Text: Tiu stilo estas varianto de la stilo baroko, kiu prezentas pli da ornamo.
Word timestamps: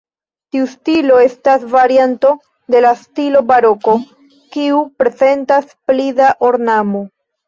Tiu 0.53 0.67
stilo 0.69 1.15
estas 1.25 1.65
varianto 1.73 2.31
de 2.75 2.81
la 2.85 2.93
stilo 3.01 3.43
baroko, 3.51 3.93
kiu 4.55 4.79
prezentas 5.03 5.69
pli 5.93 6.07
da 6.21 6.31
ornamo. 6.49 7.03